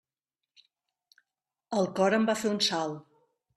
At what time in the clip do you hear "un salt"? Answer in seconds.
2.57-3.01